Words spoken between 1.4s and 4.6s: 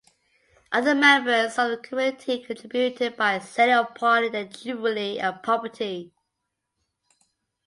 of the community contributed by selling or pawning their